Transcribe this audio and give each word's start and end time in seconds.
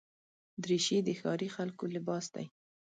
دریشي 0.63 0.97
د 1.07 1.09
ښاري 1.19 1.47
خلکو 1.55 1.83
لباس 1.95 2.25
دی. 2.35 2.45